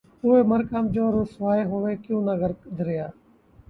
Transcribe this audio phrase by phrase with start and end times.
[0.21, 3.07] ہوئے مر کے ہم جو رسوا ہوئے کیوں نہ غرقِ دریا